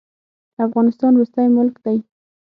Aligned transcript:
افغانستان 0.65 1.11
وروستی 1.15 1.47
ملک 1.57 1.75
دی. 1.85 1.97